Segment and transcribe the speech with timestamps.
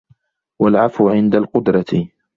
[0.59, 2.09] وَالْعَفْوُ عِنْدَ الْقُدْرَةِ